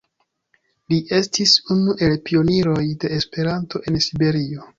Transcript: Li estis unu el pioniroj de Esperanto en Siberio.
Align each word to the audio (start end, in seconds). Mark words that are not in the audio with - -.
Li 0.93 0.97
estis 1.17 1.53
unu 1.75 1.93
el 2.07 2.15
pioniroj 2.31 2.87
de 3.05 3.13
Esperanto 3.19 3.85
en 3.93 4.01
Siberio. 4.09 4.67